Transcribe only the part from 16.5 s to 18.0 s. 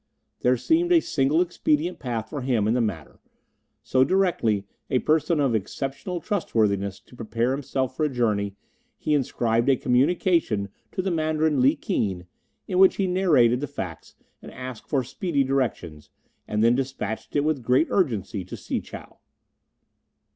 then despatched it with great